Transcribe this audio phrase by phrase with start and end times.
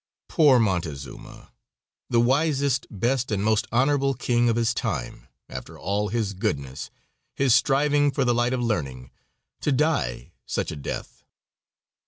[0.27, 1.51] Poor Montezuma!
[2.09, 6.89] the wisest, best and most honorable King of his time, after all his goodness,
[7.35, 9.11] his striving for the light of learning,
[9.59, 11.23] to die such a death.